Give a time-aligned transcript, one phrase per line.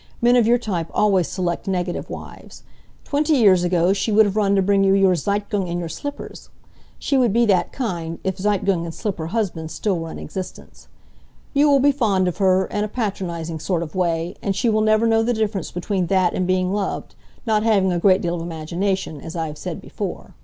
[0.19, 2.63] Men of your type always select negative wives.
[3.03, 6.49] Twenty years ago she would have run to bring you your Zeitung and your slippers.
[6.97, 10.87] She would be that kind, if Zeitung and slipper husbands still were in existence.
[11.53, 14.81] You will be fond of her, in a patronizing sort of way, and she will
[14.81, 17.13] never know the difference between that and being loved,
[17.45, 20.33] not having a great deal of imagination, as I have said before.